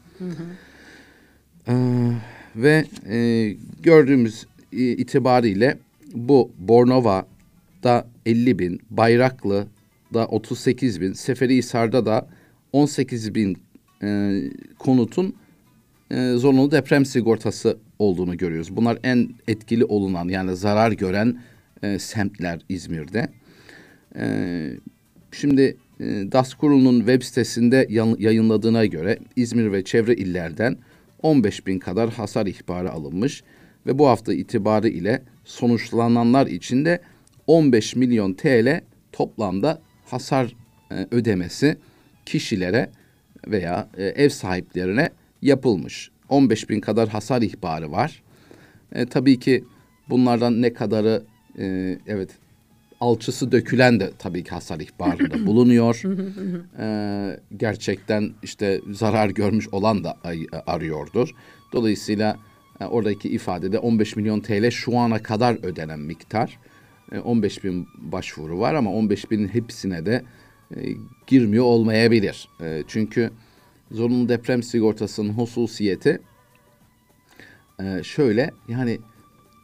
Ee, 1.69 2.13
ve 2.57 2.85
e, 3.09 3.57
gördüğümüz 3.83 4.47
itibariyle 4.73 5.79
bu 6.15 6.51
Bornova'da 6.59 8.07
50 8.27 8.59
bin, 8.59 8.81
Bayraklı'da 8.91 10.27
38 10.27 11.01
bin, 11.01 11.13
Seferihisar'da 11.13 12.07
da 12.07 12.29
18 12.73 13.35
bin 13.35 13.59
e, 14.03 14.41
konutun 14.79 15.35
e, 16.11 16.33
zorunlu 16.33 16.71
deprem 16.71 17.07
sigortası 17.07 17.79
olduğunu 17.99 18.37
görüyoruz. 18.37 18.77
Bunlar 18.77 18.99
en 19.03 19.29
etkili 19.49 19.85
olunan 19.85 20.29
yani 20.29 20.57
zarar 20.57 20.93
gören 20.93 21.39
e, 21.83 21.99
semtler 21.99 22.61
İzmir'de. 22.69 23.29
E, 24.19 24.27
şimdi 25.33 25.77
e, 26.01 26.05
DAS 26.05 26.55
Kurulu'nun 26.55 26.99
web 26.99 27.23
sitesinde 27.23 27.87
yayınladığına 28.19 28.87
göre 28.87 29.19
İzmir 29.37 29.73
ve 29.73 29.85
çevre 29.85 30.15
illerden 30.15 30.77
15 31.23 31.67
bin 31.67 31.79
kadar 31.79 32.13
hasar 32.13 32.47
ihbarı 32.47 32.93
alınmış 32.93 33.43
ve 33.87 33.99
bu 33.99 34.09
hafta 34.09 34.35
itibarı 34.35 34.89
ile 34.89 35.23
sonuçlananlar 35.45 36.47
için 36.47 36.85
de 36.85 37.01
15 37.47 37.97
milyon 37.97 38.33
TL 38.35 38.81
toplamda 39.13 39.83
hasar 40.07 40.57
e, 40.91 41.07
ödemesi 41.11 41.79
kişilere 42.27 42.91
veya 43.47 43.89
e, 43.97 44.05
ev 44.05 44.29
sahiplerine 44.29 45.11
yapılmış. 45.43 46.11
15 46.29 46.71
bin 46.71 46.81
kadar 46.81 47.09
hasar 47.09 47.43
ihbarı 47.43 47.93
var. 47.93 48.23
E, 48.93 49.07
tabii 49.07 49.39
ki 49.39 49.65
bunlardan 50.09 50.63
ne 50.63 50.73
kadarı 50.73 51.23
e, 51.59 51.99
evet 52.07 52.31
alçısı 53.01 53.53
dökülen 53.53 54.01
de 54.01 54.13
tabii 54.19 54.45
ki 54.45 54.51
hasar 54.51 54.81
ihbarında 54.81 55.47
bulunuyor. 55.47 56.03
E, 56.79 57.41
gerçekten 57.57 58.31
işte 58.43 58.81
zarar 58.93 59.29
görmüş 59.31 59.69
olan 59.69 60.05
da 60.05 60.17
ay- 60.25 60.47
arıyordur. 60.67 61.31
Dolayısıyla 61.73 62.37
e, 62.81 62.85
oradaki 62.85 63.29
ifadede 63.29 63.79
15 63.79 64.17
milyon 64.17 64.41
TL 64.41 64.71
şu 64.71 64.99
ana 64.99 65.23
kadar 65.23 65.65
ödenen 65.65 66.01
miktar. 66.01 66.59
E, 67.13 67.19
15 67.19 67.65
bin 67.65 67.89
başvuru 67.99 68.59
var 68.61 68.75
ama 68.75 68.93
15 68.93 69.31
binin 69.31 69.49
hepsine 69.49 70.07
de 70.07 70.23
e, 70.77 70.81
girmiyor 71.27 71.65
olmayabilir. 71.65 72.49
E, 72.61 72.83
çünkü 72.89 73.31
zorunlu 73.91 74.29
deprem 74.29 74.63
sigortasının 74.63 75.33
hususiyeti 75.33 76.21
e, 77.83 78.03
şöyle 78.03 78.51
yani 78.69 78.99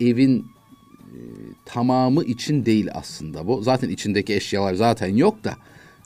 evin 0.00 0.46
e, 1.12 1.20
tamamı 1.64 2.24
için 2.24 2.66
değil 2.66 2.88
aslında 2.94 3.46
bu. 3.46 3.62
Zaten 3.62 3.88
içindeki 3.88 4.34
eşyalar 4.34 4.74
zaten 4.74 5.16
yok 5.16 5.44
da 5.44 5.54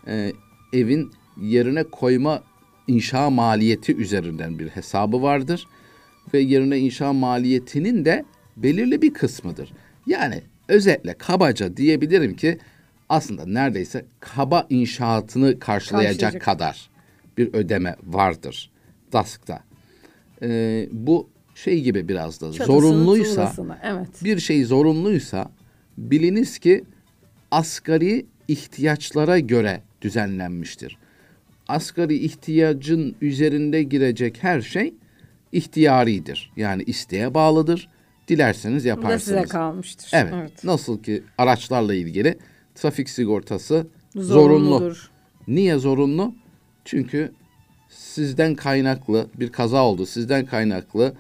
e, 0.07 0.33
evin 0.73 1.11
yerine 1.43 1.85
koyma 1.85 2.43
inşa 2.87 3.31
maliyeti 3.31 3.97
üzerinden 3.97 4.59
bir 4.59 4.69
hesabı 4.69 5.23
vardır 5.23 5.67
ve 6.35 6.39
yerine 6.39 6.79
inşa 6.79 7.13
maliyetinin 7.13 8.05
de 8.05 8.25
belirli 8.57 9.03
bir 9.03 9.15
kısmıdır. 9.15 9.73
Yani 10.07 10.43
özetle 10.69 11.15
kabaca 11.15 11.77
diyebilirim 11.77 12.37
ki 12.37 12.59
aslında 13.09 13.47
neredeyse 13.47 14.05
kaba 14.21 14.67
inşaatını 14.71 15.59
karşılayacak 15.59 16.21
Karşılayacak. 16.21 16.43
kadar 16.43 16.91
bir 17.39 17.55
ödeme 17.55 17.97
vardır 18.07 18.71
DASK'ta. 19.13 19.61
Ee, 20.43 20.89
bu 20.93 21.29
şey 21.57 21.83
gibi 21.83 22.09
biraz 22.09 22.41
da 22.41 22.53
Çatısını, 22.53 22.67
zorunluysa 22.67 23.35
tuğlasını, 23.35 23.79
evet. 23.83 24.25
bir 24.25 24.39
şey 24.39 24.65
zorunluysa 24.65 25.51
biliniz 25.99 26.59
ki 26.59 26.85
asgari 27.51 28.27
ihtiyaçlara 28.49 29.39
göre 29.39 29.83
düzenlenmiştir. 30.03 30.99
Asgari 31.69 32.15
ihtiyacın 32.15 33.17
üzerinde 33.21 33.83
girecek 33.83 34.43
her 34.43 34.61
şey 34.61 34.95
ihtiyaridir. 35.53 36.53
Yani 36.57 36.83
isteğe 36.83 37.35
bağlıdır. 37.35 37.89
Dilerseniz 38.29 38.83
Bu 38.83 38.85
da 38.85 38.89
yaparsınız. 38.89 39.23
size 39.23 39.43
kalmıştır. 39.43 40.11
Evet. 40.13 40.65
Nasıl 40.65 41.03
ki 41.03 41.23
araçlarla 41.39 41.95
ilgili 41.95 42.39
trafik 42.75 43.11
sigortası 43.11 43.87
zorunlu. 44.15 44.25
Zorunludur. 44.33 45.11
Niye 45.49 45.79
zorunlu? 45.79 46.35
Çünkü 46.85 47.33
sizden 47.89 48.55
kaynaklı 48.55 49.27
bir 49.35 49.53
kaza 49.53 49.85
oldu. 49.85 50.07
Sizden 50.07 50.47
kaynaklı 50.47 51.15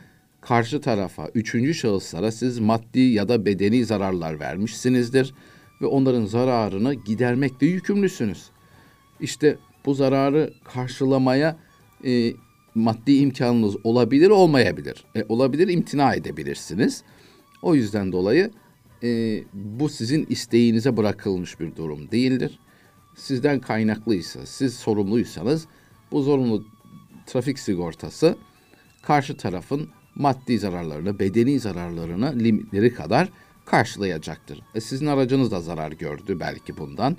karşı 0.49 0.81
tarafa, 0.81 1.29
üçüncü 1.35 1.75
şahıslara 1.75 2.33
siz 2.33 2.59
maddi 2.59 3.01
ya 3.01 3.29
da 3.29 3.47
bedeni 3.47 3.85
zararlar 3.85 4.41
vermişsinizdir 4.41 5.35
ve 5.83 5.87
onların 5.87 6.25
zararını 6.25 6.95
gidermekle 6.95 7.67
yükümlüsünüz. 7.67 8.47
İşte 9.21 9.59
bu 9.87 9.95
zararı 9.95 10.53
karşılamaya 10.65 11.57
e, 12.05 12.33
maddi 12.75 13.17
imkanınız 13.17 13.77
olabilir, 13.85 14.31
olmayabilir. 14.31 15.05
E, 15.15 15.25
olabilir, 15.29 15.69
imtina 15.69 16.15
edebilirsiniz. 16.15 17.03
O 17.63 17.75
yüzden 17.75 18.13
dolayı 18.13 18.51
e, 19.03 19.43
bu 19.53 19.89
sizin 19.89 20.27
isteğinize 20.27 20.97
bırakılmış 20.97 21.61
bir 21.61 21.77
durum 21.77 22.11
değildir. 22.11 22.59
Sizden 23.17 23.61
kaynaklıysa, 23.61 24.47
siz 24.47 24.75
sorumluysanız 24.75 25.67
bu 26.13 26.23
zorunlu 26.23 26.65
trafik 27.27 27.59
sigortası 27.59 28.37
karşı 29.03 29.37
tarafın 29.37 29.89
maddi 30.17 30.59
zararlarını, 30.59 31.19
bedeni 31.19 31.61
zararlarını 31.61 32.39
limitleri 32.39 32.95
kadar 32.95 33.29
karşılayacaktır. 33.65 34.61
E, 34.75 34.81
sizin 34.81 35.07
aracınız 35.07 35.51
da 35.51 35.61
zarar 35.61 35.93
gördü 35.93 36.41
belki 36.41 36.77
bundan. 36.77 37.17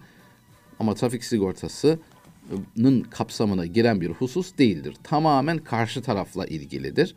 Ama 0.80 0.94
trafik 0.94 1.24
sigortasının 1.24 3.02
kapsamına 3.10 3.66
giren 3.66 4.02
bir 4.02 4.10
husus 4.10 4.58
değildir. 4.58 4.96
Tamamen 5.04 5.58
karşı 5.58 6.02
tarafla 6.02 6.46
ilgilidir. 6.46 7.16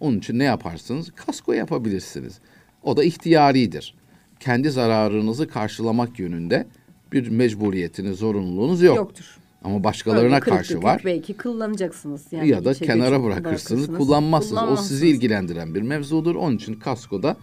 Onun 0.00 0.18
için 0.18 0.38
ne 0.38 0.44
yaparsınız? 0.44 1.10
Kasko 1.10 1.52
yapabilirsiniz. 1.52 2.38
O 2.82 2.96
da 2.96 3.04
ihtiyaridir. 3.04 3.94
Kendi 4.40 4.70
zararınızı 4.70 5.48
karşılamak 5.48 6.18
yönünde 6.18 6.66
bir 7.12 7.28
mecburiyetiniz, 7.28 8.18
zorunluluğunuz 8.18 8.82
yok. 8.82 8.96
Yoktur. 8.96 9.38
Ama 9.64 9.84
başkalarına 9.84 10.34
Öyle 10.34 10.40
kırık 10.40 10.56
karşı 10.56 10.82
var. 10.82 11.02
Belki 11.04 11.36
kullanacaksınız. 11.36 12.32
Yani 12.32 12.48
ya 12.48 12.64
da 12.64 12.74
kenara 12.74 13.22
bırakırsınız, 13.22 13.44
bırakırsınız. 13.44 13.98
kullanmazsınız. 13.98 14.62
O 14.62 14.76
sizi 14.76 15.08
ilgilendiren 15.08 15.74
bir 15.74 15.82
mevzudur. 15.82 16.34
Onun 16.34 16.56
için 16.56 16.74
kaskoda 16.74 17.36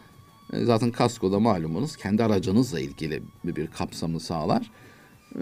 e, 0.53 0.65
zaten 0.65 0.91
kaskoda 0.91 1.39
malumunuz 1.39 1.95
kendi 1.95 2.23
aracınızla 2.23 2.79
ilgili 2.79 3.23
bir, 3.43 3.55
bir 3.55 3.67
kapsamı 3.67 4.19
sağlar. 4.19 4.71
E, 5.35 5.41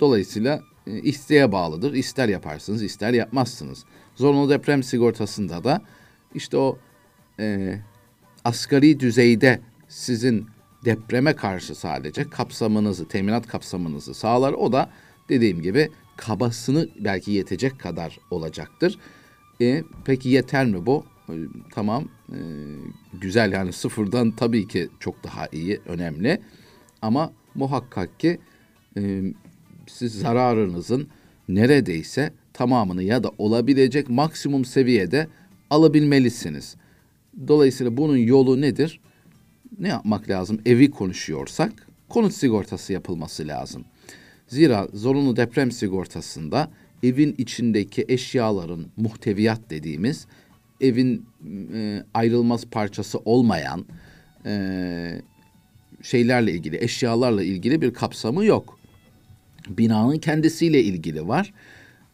Dolayısıyla 0.00 0.62
e, 0.86 1.00
isteğe 1.00 1.52
bağlıdır. 1.52 1.94
İster 1.94 2.28
yaparsınız, 2.28 2.82
ister 2.82 3.12
yapmazsınız. 3.12 3.84
Zorunlu 4.16 4.50
deprem 4.50 4.82
sigortasında 4.82 5.64
da 5.64 5.80
işte 6.34 6.56
o 6.56 6.78
e, 7.40 7.78
asgari 8.44 9.00
düzeyde 9.00 9.60
sizin 9.88 10.46
depreme 10.84 11.36
karşı 11.36 11.74
sadece 11.74 12.30
kapsamınızı, 12.30 13.08
teminat 13.08 13.46
kapsamınızı 13.46 14.14
sağlar. 14.14 14.52
O 14.52 14.72
da 14.72 14.90
dediğim 15.28 15.62
gibi 15.62 15.90
kabasını 16.16 16.88
belki 17.00 17.32
yetecek 17.32 17.78
kadar 17.80 18.18
olacaktır. 18.30 18.98
E, 19.60 19.82
peki 20.04 20.28
yeter 20.28 20.66
mi 20.66 20.86
bu? 20.86 21.04
E, 21.28 21.34
tamam, 21.74 22.04
e, 22.28 22.38
güzel 23.20 23.52
yani 23.52 23.72
sıfırdan 23.72 24.30
tabii 24.30 24.68
ki 24.68 24.88
çok 25.00 25.24
daha 25.24 25.46
iyi, 25.52 25.80
önemli. 25.86 26.40
Ama 27.02 27.32
muhakkak 27.54 28.20
ki 28.20 28.38
e, 28.96 29.22
siz 29.86 30.14
zararınızın 30.14 31.08
neredeyse 31.48 32.32
tamamını 32.52 33.02
ya 33.02 33.22
da 33.22 33.30
olabilecek 33.38 34.10
maksimum 34.10 34.64
seviyede 34.64 35.28
alabilmelisiniz. 35.70 36.76
Dolayısıyla 37.48 37.96
bunun 37.96 38.16
yolu 38.16 38.60
nedir? 38.60 39.00
Ne 39.78 39.88
yapmak 39.88 40.30
lazım? 40.30 40.60
Evi 40.66 40.90
konuşuyorsak 40.90 41.86
konut 42.08 42.34
sigortası 42.34 42.92
yapılması 42.92 43.48
lazım. 43.48 43.84
Zira 44.54 44.88
zorunlu 44.92 45.36
deprem 45.36 45.72
sigortasında 45.72 46.70
evin 47.02 47.34
içindeki 47.38 48.04
eşyaların 48.08 48.86
muhteviyat 48.96 49.60
dediğimiz 49.70 50.26
evin 50.80 51.26
e, 51.74 52.02
ayrılmaz 52.14 52.64
parçası 52.64 53.18
olmayan 53.18 53.86
e, 54.46 55.22
şeylerle 56.02 56.52
ilgili, 56.52 56.84
eşyalarla 56.84 57.42
ilgili 57.42 57.82
bir 57.82 57.94
kapsamı 57.94 58.44
yok. 58.44 58.78
Binanın 59.68 60.18
kendisiyle 60.18 60.82
ilgili 60.82 61.28
var. 61.28 61.52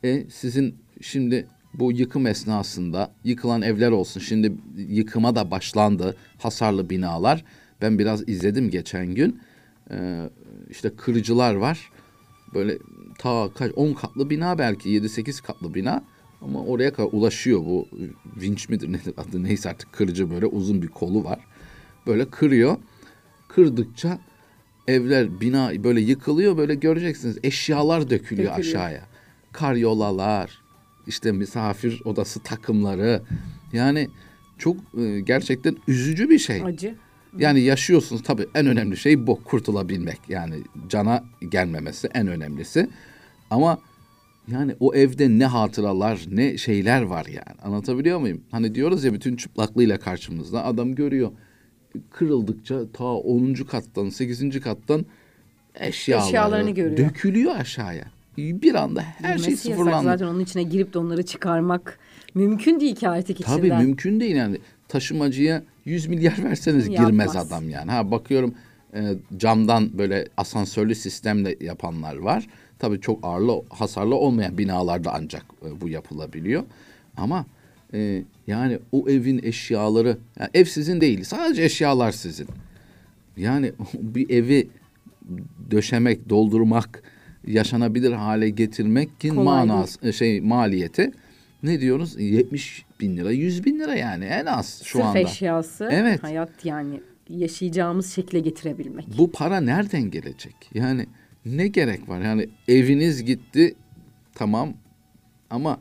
E, 0.04 0.24
sizin 0.30 0.74
şimdi 1.00 1.46
bu 1.74 1.92
yıkım 1.92 2.26
esnasında 2.26 3.12
yıkılan 3.24 3.62
evler 3.62 3.90
olsun. 3.90 4.20
Şimdi 4.20 4.52
yıkıma 4.88 5.36
da 5.36 5.50
başlandı 5.50 6.16
hasarlı 6.38 6.90
binalar. 6.90 7.44
Ben 7.82 7.98
biraz 7.98 8.28
izledim 8.28 8.70
geçen 8.70 9.14
gün. 9.14 9.40
E, 9.90 10.28
işte 10.70 10.90
kırıcılar 10.96 11.54
var. 11.54 11.90
Böyle 12.54 12.78
ta 13.18 13.50
kaç 13.54 13.72
10 13.76 13.92
katlı 13.92 14.30
bina 14.30 14.58
belki 14.58 14.90
7-8 15.00 15.42
katlı 15.42 15.74
bina. 15.74 16.04
Ama 16.42 16.64
oraya 16.64 16.92
kadar 16.92 17.08
ulaşıyor 17.12 17.60
bu 17.60 17.88
vinç 18.36 18.68
midir 18.68 18.88
nedir 18.92 19.14
adı 19.16 19.42
neyse 19.42 19.70
artık 19.70 19.92
kırıcı 19.92 20.30
böyle 20.30 20.46
uzun 20.46 20.82
bir 20.82 20.88
kolu 20.88 21.24
var. 21.24 21.38
Böyle 22.06 22.30
kırıyor. 22.30 22.76
Kırdıkça 23.48 24.18
evler 24.88 25.40
bina 25.40 25.84
böyle 25.84 26.00
yıkılıyor 26.00 26.56
böyle 26.56 26.74
göreceksiniz 26.74 27.38
eşyalar 27.42 28.10
dökülüyor, 28.10 28.52
Dökülüyor. 28.52 28.76
aşağıya. 28.76 29.02
Karyolalar 29.52 30.60
işte 31.06 31.32
misafir 31.32 32.02
odası 32.04 32.40
takımları 32.40 33.22
yani 33.72 34.08
çok 34.58 34.76
e, 34.98 35.20
gerçekten 35.20 35.76
üzücü 35.88 36.30
bir 36.30 36.38
şey. 36.38 36.62
Acı. 36.62 36.94
Yani 37.38 37.60
yaşıyorsunuz 37.60 38.22
tabii 38.22 38.46
en 38.54 38.66
önemli 38.66 38.96
şey 38.96 39.26
bu 39.26 39.44
kurtulabilmek. 39.44 40.18
Yani 40.28 40.54
cana 40.88 41.24
gelmemesi 41.50 42.08
en 42.14 42.28
önemlisi. 42.28 42.88
Ama 43.50 43.78
yani 44.48 44.74
o 44.80 44.94
evde 44.94 45.38
ne 45.38 45.46
hatıralar 45.46 46.20
ne 46.30 46.58
şeyler 46.58 47.02
var 47.02 47.26
yani 47.26 47.60
anlatabiliyor 47.62 48.18
muyum? 48.18 48.40
Hani 48.50 48.74
diyoruz 48.74 49.04
ya 49.04 49.14
bütün 49.14 49.36
çıplaklığıyla 49.36 49.98
karşımızda 49.98 50.64
adam 50.64 50.94
görüyor. 50.94 51.30
Kırıldıkça 52.10 52.92
ta 52.92 53.04
10. 53.04 53.54
kattan 53.54 54.08
8. 54.08 54.60
kattan 54.60 55.06
eşyaları 55.74 56.28
Eşyalarını 56.28 56.70
görüyor. 56.70 56.96
dökülüyor 56.96 57.56
aşağıya. 57.56 58.04
Bir 58.38 58.74
anda 58.74 59.02
her 59.02 59.38
şey 59.38 59.46
Girmesi 59.46 59.50
yasak 59.50 59.78
sıfırlandı. 59.78 60.04
Zaten 60.04 60.26
onun 60.26 60.40
içine 60.40 60.62
girip 60.62 60.94
de 60.94 60.98
onları 60.98 61.22
çıkarmak 61.22 61.98
mümkün 62.34 62.80
değil 62.80 62.94
ki 62.96 63.08
artık 63.08 63.40
içinden. 63.40 63.56
Tabii 63.56 63.72
mümkün 63.72 64.20
değil 64.20 64.36
yani. 64.36 64.58
Taşımacıya 64.88 65.62
100 65.90 66.06
milyar 66.06 66.38
verseniz 66.44 66.88
Yapmaz. 66.88 67.06
girmez 67.06 67.36
adam 67.36 67.70
yani. 67.70 67.90
Ha 67.90 68.10
bakıyorum 68.10 68.54
e, 68.94 69.00
camdan 69.36 69.98
böyle 69.98 70.28
asansörlü 70.36 70.94
sistemle 70.94 71.56
yapanlar 71.60 72.16
var. 72.16 72.46
Tabii 72.78 73.00
çok 73.00 73.18
ağırlı 73.22 73.62
hasarlı 73.68 74.14
olmayan 74.14 74.58
binalarda 74.58 75.12
ancak 75.14 75.44
e, 75.66 75.80
bu 75.80 75.88
yapılabiliyor. 75.88 76.62
Ama 77.16 77.46
e, 77.94 78.22
yani 78.46 78.78
o 78.92 79.08
evin 79.08 79.40
eşyaları 79.42 80.18
yani 80.38 80.50
ev 80.54 80.64
sizin 80.64 81.00
değil 81.00 81.24
sadece 81.24 81.64
eşyalar 81.64 82.12
sizin. 82.12 82.46
Yani 83.36 83.72
bir 83.94 84.30
evi 84.30 84.68
döşemek, 85.70 86.28
doldurmak, 86.28 87.02
yaşanabilir 87.46 88.12
hale 88.12 88.50
getirmekin 88.50 89.34
Kolay 89.34 89.44
manası 89.44 90.12
şey 90.12 90.40
maliyeti 90.40 91.12
ne 91.62 91.80
diyoruz? 91.80 92.20
70 92.20 92.84
bin 93.00 93.16
lira, 93.16 93.30
100 93.32 93.64
bin 93.64 93.78
lira 93.80 93.94
yani 93.94 94.24
en 94.24 94.46
az 94.46 94.82
şu 94.84 94.98
Sırf 94.98 95.04
anda. 95.06 95.18
eşyası 95.18 95.88
Evet. 95.90 96.22
hayat 96.22 96.64
yani 96.64 97.00
yaşayacağımız 97.28 98.12
şekle 98.14 98.40
getirebilmek. 98.40 99.18
Bu 99.18 99.32
para 99.32 99.60
nereden 99.60 100.02
gelecek? 100.10 100.54
Yani 100.74 101.06
ne 101.46 101.68
gerek 101.68 102.08
var? 102.08 102.20
Yani 102.20 102.48
eviniz 102.68 103.24
gitti 103.24 103.74
tamam 104.34 104.72
ama 105.50 105.80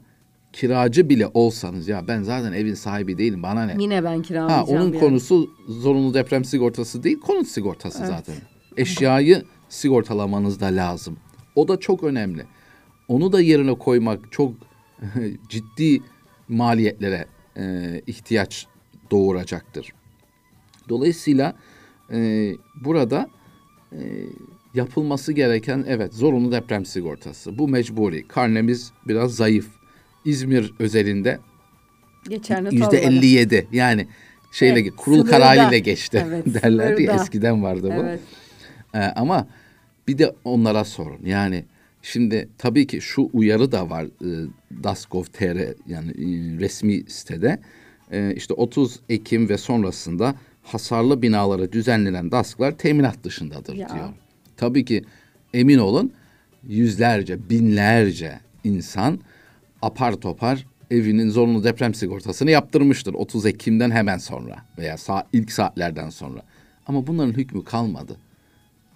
kiracı 0.54 1.10
bile 1.10 1.28
olsanız 1.34 1.88
ya 1.88 2.08
ben 2.08 2.24
zaten 2.24 2.54
evin 2.54 2.74
sahibi 2.74 3.18
değilim 3.18 3.44
bana 3.44 3.66
ne? 3.66 3.76
Yine 3.84 4.04
ben 4.04 4.16
Ha 4.18 4.22
kiralayacağım. 4.22 4.68
onun 4.70 4.90
bir 4.94 4.98
yer. 4.98 5.04
konusu 5.08 5.50
zorunlu 5.68 6.14
deprem 6.14 6.46
sigortası 6.46 7.04
değil, 7.04 7.20
konut 7.20 7.48
sigortası 7.48 7.98
zaten. 8.08 8.36
Eşyayı 8.78 9.44
sigortalamanız 9.70 10.60
da 10.60 10.66
lazım. 10.66 11.18
O 11.56 11.68
da 11.68 11.80
çok 11.80 12.04
önemli. 12.04 12.46
Onu 13.08 13.32
da 13.32 13.42
yerine 13.42 13.74
koymak 13.78 14.32
çok 14.32 14.54
ciddi 15.50 16.02
maliyetlere 16.50 17.26
e, 17.58 18.02
ihtiyaç 18.08 18.68
doğuracaktır. 19.12 19.94
Dolayısıyla 20.90 21.56
e, 22.12 22.52
burada 22.84 23.30
e, 23.92 24.00
yapılması 24.74 25.34
gereken 25.34 25.86
evet 25.88 26.14
zorunlu 26.14 26.52
deprem 26.52 26.86
sigortası. 26.86 27.58
Bu 27.58 27.68
mecburi. 27.68 28.28
Karnemiz 28.28 28.92
biraz 29.08 29.36
zayıf. 29.36 29.68
İzmir 30.26 30.74
özelinde 30.80 31.40
Yüzde 32.72 32.98
57 32.98 33.68
yani 33.72 34.08
şeyle 34.52 34.80
Evet, 34.80 34.96
kurul 34.98 35.18
sınırda. 35.18 35.32
kararıyla 35.32 35.78
geçti 35.78 36.26
Evet, 36.28 36.46
derlerdi 36.64 37.04
ya 37.04 37.14
eskiden 37.14 37.64
vardı 37.64 37.94
bu. 37.98 38.04
Evet. 38.04 38.20
Ee, 38.94 39.00
ama 39.00 39.48
bir 40.08 40.18
de 40.18 40.36
onlara 40.44 40.84
sorun 40.84 41.26
yani 41.26 41.66
şimdi 42.02 42.50
tabii 42.58 42.88
ki 42.88 43.02
şu 43.02 43.30
uyarı 43.34 43.72
da 43.72 43.90
var 43.90 44.04
e, 44.06 44.48
DASGOV.tr 44.84 45.58
yani 45.88 46.10
e, 46.12 46.60
resmi 46.60 47.04
sitede 47.10 47.60
E, 48.12 48.34
işte 48.36 48.54
30 48.54 49.00
Ekim 49.10 49.50
ve 49.50 49.58
sonrasında 49.58 50.36
hasarlı 50.64 51.22
binalara 51.22 51.72
düzenlenen 51.72 52.32
DASK'lar 52.32 52.78
teminat 52.78 53.24
dışındadır 53.24 53.74
Ya. 53.76 53.90
diyor. 53.90 54.10
Tabii 54.58 54.86
ki 54.86 55.04
emin 55.54 55.78
olun 55.78 56.14
yüzlerce 56.68 57.50
binlerce 57.50 58.40
insan 58.64 59.20
apar 59.82 60.14
topar 60.14 60.66
evinin 60.92 61.30
zorunlu 61.30 61.64
deprem 61.64 61.94
sigortasını 61.94 62.52
yaptırmıştır 62.52 63.14
30 63.14 63.46
Ekim'den 63.46 63.92
hemen 63.92 64.18
sonra 64.18 64.56
veya 64.78 64.96
sa- 64.96 65.26
ilk 65.34 65.52
saatlerden 65.52 66.10
sonra. 66.10 66.42
Ama 66.88 67.08
bunların 67.08 67.34
hükmü 67.34 67.64
kalmadı. 67.64 68.18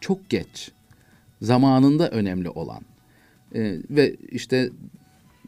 Çok 0.01 0.29
geç. 0.29 0.71
Zamanında 1.41 2.09
önemli 2.09 2.49
olan. 2.49 2.81
Ee, 3.55 3.77
ve 3.89 4.15
işte 4.31 4.69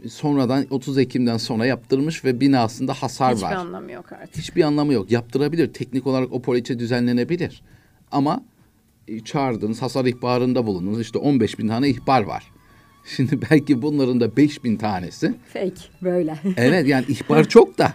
sonradan 0.08 0.66
30 0.70 0.98
Ekim'den 0.98 1.38
sonra 1.38 1.66
yaptırmış 1.66 2.26
ve 2.26 2.40
binasında 2.42 2.94
hasar 2.94 3.34
Hiçbir 3.34 3.46
var. 3.46 3.54
anlamı 3.54 3.92
yok 3.92 4.12
artık. 4.12 4.38
Hiçbir 4.38 4.64
anlamı 4.64 4.94
yok. 4.94 5.12
Yaptırabilir. 5.12 5.74
Teknik 5.74 6.08
olarak 6.08 6.34
o 6.34 6.42
poliçe 6.42 6.80
düzenlenebilir. 6.80 7.62
Ama 8.12 8.44
e, 9.08 9.20
çağırdınız, 9.20 9.82
hasar 9.82 10.06
ihbarında 10.06 10.66
bulundunuz. 10.66 11.02
İşte 11.02 11.18
15 11.18 11.60
bin 11.60 11.68
tane 11.68 11.90
ihbar 11.90 12.22
var. 12.22 12.44
Şimdi 13.16 13.40
belki 13.52 13.82
bunların 13.82 14.20
da 14.20 14.38
5 14.38 14.64
bin 14.64 14.78
tanesi. 14.78 15.34
Fake 15.54 15.82
böyle. 16.02 16.40
Evet 16.58 16.88
yani 16.88 17.06
ihbar 17.08 17.50
çok 17.50 17.78
da. 17.78 17.94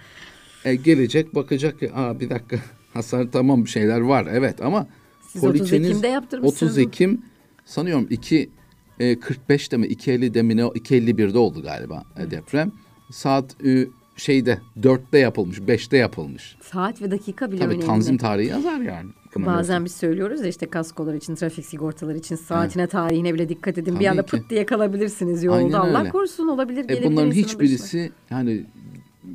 E, 0.65 0.75
gelecek 0.75 1.35
bakacak 1.35 1.81
ki 1.81 1.91
Aa, 1.95 2.21
bir 2.21 2.31
dakika 2.31 2.57
hasar 2.95 3.27
tamam 3.33 3.65
bir 3.65 3.71
şeyler 3.71 4.01
var 4.01 4.27
evet 4.31 4.63
ama 4.63 4.87
Siz 5.33 5.45
30 5.45 5.59
poliçeniz 5.59 5.89
Ekim'de 5.91 6.09
yaptırmışsınız 6.09 6.73
30 6.73 6.77
mı? 6.77 6.83
Ekim 6.83 7.23
sanıyorum 7.65 8.07
2 8.11 8.51
e, 9.01 9.13
45'te 9.13 9.77
mi 9.77 9.87
2.50'de 9.87 10.43
mi 10.43 10.57
ne 10.57 10.63
2.51'de 10.63 11.39
oldu 11.39 11.63
galiba 11.63 12.05
e, 12.17 12.31
deprem. 12.31 12.73
Saat 13.11 13.65
e, 13.67 13.87
şeyde 14.17 14.59
4'te 14.81 15.19
yapılmış 15.19 15.59
5'te 15.59 15.97
yapılmış. 15.97 16.57
Saat 16.63 17.03
ve 17.03 17.11
dakika 17.11 17.53
bile 17.53 17.61
Tabii 17.61 17.75
önemli. 17.75 17.87
tanzim 17.87 18.17
tarihi 18.19 18.49
yazar 18.49 18.81
yani. 18.81 19.11
Bazen 19.37 19.85
biz 19.85 19.93
söylüyoruz 19.93 20.41
ya 20.41 20.47
işte 20.47 20.71
kaskolar 20.71 21.15
için, 21.15 21.35
trafik 21.35 21.67
sigortaları 21.67 22.19
için 22.19 22.37
saatine, 22.37 22.87
tarihine 22.87 23.35
bile 23.35 23.49
dikkat 23.49 23.79
edin. 23.79 23.91
Tabii 23.91 24.01
bir 24.01 24.07
anda 24.07 24.27
pıt 24.27 24.51
diye 24.51 24.67
kalabilirsiniz 24.67 25.45
yolda. 25.45 25.57
Aynen 25.57 25.73
Allah 25.73 26.01
öyle. 26.01 26.11
korusun 26.11 26.49
olabilir. 26.49 26.91
E 26.91 27.05
bunların 27.05 27.33
hiçbirisi 27.33 28.13
yani 28.31 28.65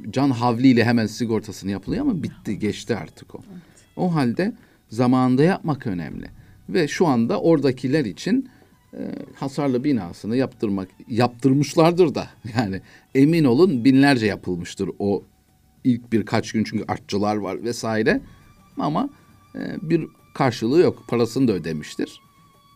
can 0.10 0.30
havliyle 0.30 0.84
hemen 0.84 1.06
sigortasını 1.06 1.71
yapılıyor 1.71 2.01
ama 2.01 2.23
bitti 2.23 2.60
geçti 2.60 2.95
artık 2.95 3.36
o. 3.36 3.39
O 3.95 4.15
halde 4.15 4.54
zamanında 4.89 5.43
yapmak 5.43 5.88
önemli. 5.88 6.25
Ve 6.69 6.88
şu 6.88 7.08
anda 7.08 7.41
oradakiler 7.41 8.06
için 8.06 8.49
hasarlı 9.36 9.84
binasını 9.84 10.38
yaptırmak 10.38 10.90
yaptırmışlardır 11.08 12.16
da 12.16 12.28
yani 12.58 12.82
emin 13.16 13.44
olun 13.44 13.86
binlerce 13.86 14.26
yapılmıştır 14.26 14.90
o 15.00 15.24
ilk 15.84 16.12
birkaç 16.12 16.52
gün 16.52 16.64
çünkü 16.64 16.86
artçılar 16.88 17.36
var 17.36 17.64
vesaire 17.64 18.22
ama 18.78 19.10
e, 19.56 19.60
bir 19.82 20.08
karşılığı 20.34 20.80
yok 20.80 21.04
parasını 21.08 21.48
da 21.48 21.54
ödemiştir 21.54 22.22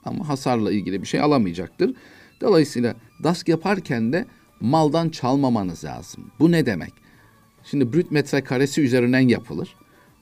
ama 0.06 0.30
hasarla 0.30 0.72
ilgili 0.72 1.02
bir 1.02 1.08
şey 1.08 1.22
alamayacaktır. 1.22 1.94
Dolayısıyla 2.42 2.96
DASK 3.24 3.48
yaparken 3.48 4.14
de 4.14 4.26
maldan 4.60 5.10
çalmamanız 5.10 5.84
lazım. 5.84 6.32
Bu 6.40 6.52
ne 6.52 6.66
demek? 6.66 6.94
Şimdi 7.64 7.94
brüt 7.94 8.12
metrekaresi 8.12 8.82
üzerinden 8.82 9.28
yapılır. 9.28 9.76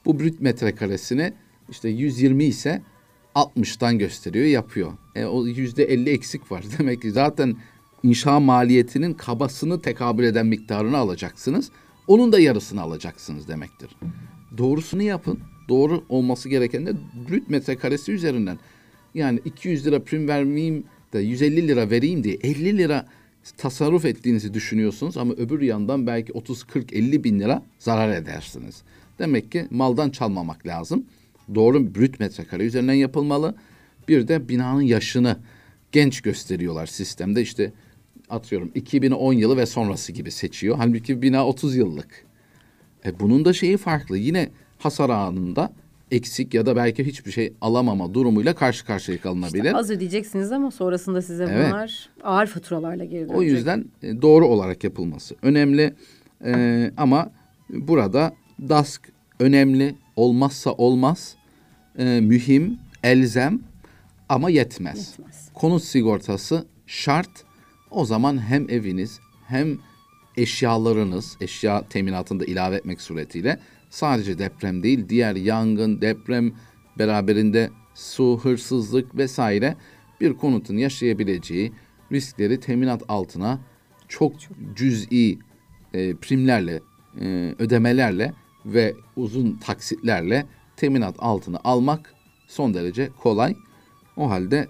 Bu 0.06 0.20
brüt 0.20 0.42
metrekaresini 0.42 1.34
işte 1.70 1.90
120 1.90 2.44
ise 2.44 2.82
60'tan 3.38 3.98
gösteriyor, 3.98 4.46
yapıyor. 4.46 4.92
E, 5.16 5.26
o 5.26 5.46
yüzde 5.46 5.84
50 5.84 6.10
eksik 6.10 6.52
var. 6.52 6.64
Demek 6.80 7.02
ki 7.02 7.12
zaten 7.12 7.56
inşa 8.04 8.40
maliyetinin 8.40 9.14
kabasını 9.14 9.82
tekabül 9.82 10.24
eden 10.24 10.46
miktarını 10.46 10.98
alacaksınız. 10.98 11.72
Onun 12.08 12.32
da 12.32 12.40
yarısını 12.40 12.82
alacaksınız 12.82 13.48
demektir. 13.48 13.90
Doğrusunu 14.58 15.02
yapın. 15.02 15.40
Doğru 15.70 16.04
olması 16.10 16.50
gereken 16.50 16.86
de 16.86 16.94
brüt 17.30 17.50
metrekaresi 17.50 18.12
üzerinden. 18.12 18.60
Yani 19.14 19.40
200 19.46 19.86
lira 19.86 20.04
prim 20.04 20.28
vermeyeyim 20.28 20.84
de 21.14 21.20
150 21.20 21.68
lira 21.68 21.90
vereyim 21.90 22.24
diye 22.24 22.36
50 22.36 22.78
lira 22.78 23.06
tasarruf 23.58 24.06
ettiğinizi 24.06 24.54
düşünüyorsunuz 24.54 25.18
ama 25.18 25.34
öbür 25.34 25.62
yandan 25.62 26.08
belki 26.08 26.34
30, 26.34 26.64
40, 26.64 26.94
50 26.94 27.24
bin 27.24 27.40
lira 27.40 27.64
zarar 27.80 28.10
edersiniz. 28.10 28.82
Demek 29.20 29.52
ki 29.52 29.68
maldan 29.70 30.10
çalmamak 30.10 30.68
lazım. 30.68 31.06
Doğru 31.56 31.96
brüt 31.96 32.20
metrekare 32.20 32.64
üzerinden 32.64 32.94
yapılmalı. 32.94 33.56
Bir 34.08 34.28
de 34.28 34.50
binanın 34.50 34.82
yaşını 34.82 35.38
genç 35.92 36.22
gösteriyorlar 36.22 36.86
sistemde. 36.86 37.42
İşte 37.42 37.74
atıyorum 38.30 38.72
2010 38.76 39.34
yılı 39.34 39.58
ve 39.58 39.66
sonrası 39.66 40.12
gibi 40.12 40.32
seçiyor. 40.32 40.76
Halbuki 40.78 41.22
bina 41.22 41.48
30 41.48 41.76
yıllık. 41.76 42.26
E 43.06 43.20
bunun 43.20 43.46
da 43.46 43.54
şeyi 43.54 43.78
farklı. 43.78 44.18
Yine 44.18 44.50
hasar 44.80 45.10
anında 45.10 45.74
eksik 46.12 46.54
ya 46.54 46.66
da 46.66 46.76
belki 46.76 47.06
hiçbir 47.06 47.32
şey 47.32 47.54
alamama 47.62 48.14
durumuyla 48.14 48.56
karşı 48.56 48.86
karşıya 48.86 49.22
kalınabilir. 49.22 49.74
Az 49.74 49.90
ödeyeceksiniz 49.90 50.52
ama 50.52 50.72
sonrasında 50.72 51.22
size 51.22 51.44
Evet. 51.44 51.68
bunlar 51.70 52.10
ağır 52.24 52.48
faturalarla 52.48 53.06
geri 53.06 53.22
dönecek. 53.22 53.38
O 53.38 53.42
yüzden 53.42 53.86
e, 54.04 54.22
doğru 54.22 54.48
olarak 54.48 54.84
yapılması 54.84 55.36
önemli. 55.42 55.94
E, 56.46 56.92
ama 56.98 57.32
burada 57.70 58.34
DASK 58.70 59.02
önemli, 59.40 59.96
olmazsa 60.16 60.72
olmaz, 60.72 61.36
e, 61.98 62.22
mühim, 62.22 62.78
elzem 63.04 63.60
ama 64.30 64.50
yetmez. 64.50 64.98
Yetmez. 64.98 65.50
Konut 65.54 65.84
sigortası 65.84 66.66
şart. 66.88 67.30
O 67.92 68.06
zaman 68.06 68.50
hem 68.50 68.70
eviniz 68.70 69.20
hem 69.48 69.78
eşyalarınız, 70.38 71.38
eşya 71.42 71.84
teminatını 71.90 72.40
da 72.40 72.46
ilave 72.46 72.76
etmek 72.76 73.02
suretiyle 73.02 73.60
sadece 73.90 74.40
deprem 74.40 74.84
değil, 74.84 75.10
diğer 75.10 75.36
yangın, 75.36 76.02
deprem 76.02 76.54
beraberinde 77.00 77.70
su, 77.96 78.40
hırsızlık 78.44 79.18
vesaire 79.18 79.76
bir 80.22 80.34
konutun 80.34 80.78
yaşayabileceği 80.78 81.72
riskleri 82.12 82.60
teminat 82.60 83.04
altına 83.08 83.60
çok, 84.08 84.34
cüz'i 84.76 85.40
e, 85.94 86.16
primlerle, 86.16 86.80
e, 87.22 87.56
ödemelerle 87.60 88.34
ve 88.66 88.94
uzun 89.16 89.54
taksitlerle 89.54 90.46
teminat 90.78 91.16
altına 91.20 91.60
almak 91.64 92.14
son 92.48 92.74
derece 92.74 93.10
kolay. 93.22 93.56
O 94.18 94.30
halde 94.30 94.68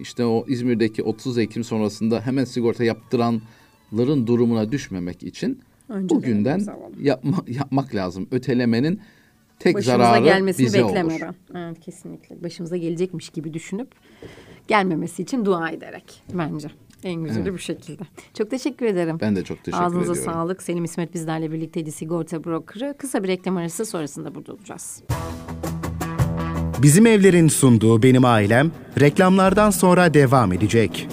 işte 0.00 0.24
o 0.24 0.44
İzmir'deki 0.48 1.02
30 1.02 1.38
Ekim 1.38 1.64
sonrasında 1.64 2.20
hemen 2.20 2.44
sigorta 2.44 2.84
yaptıranların 2.84 4.26
durumuna 4.26 4.72
düşmemek 4.72 5.22
için 5.22 5.60
Önceden 5.88 6.08
bugünden 6.18 6.66
yapma, 7.00 7.36
yapmak 7.48 7.94
lazım. 7.94 8.28
Ötelemenin 8.30 9.00
tek 9.58 9.74
Başımıza 9.74 10.04
zararı 10.04 10.24
gelmesini 10.24 10.66
bize 10.66 10.84
olur. 10.84 10.94
beklemeden. 10.94 11.34
Evet 11.54 11.80
kesinlikle. 11.80 12.42
Başımıza 12.42 12.76
gelecekmiş 12.76 13.28
gibi 13.28 13.54
düşünüp 13.54 13.88
gelmemesi 14.68 15.22
için 15.22 15.44
dua 15.44 15.70
ederek 15.70 16.22
bence. 16.32 16.68
En 17.04 17.22
güzeli 17.22 17.52
bu 17.54 17.58
şekilde. 17.58 18.02
Çok 18.38 18.50
teşekkür 18.50 18.86
ederim. 18.86 19.18
Ben 19.20 19.36
de 19.36 19.44
çok 19.44 19.64
teşekkür 19.64 19.84
Ağzınıza 19.84 20.12
ediyorum. 20.12 20.32
sağlık. 20.32 20.62
Selim 20.62 20.84
İsmet 20.84 21.14
bizlerle 21.14 21.52
birlikteydi 21.52 21.92
sigorta 21.92 22.44
brokerı. 22.44 22.94
Kısa 22.98 23.22
bir 23.22 23.28
reklam 23.28 23.56
arası 23.56 23.86
sonrasında 23.86 24.34
burada 24.34 24.52
olacağız. 24.52 25.02
Bizim 26.82 27.06
Evler'in 27.06 27.48
sunduğu 27.48 28.02
Benim 28.02 28.24
Ailem 28.24 28.70
reklamlardan 29.00 29.70
sonra 29.70 30.14
devam 30.14 30.52
edecek. 30.52 31.08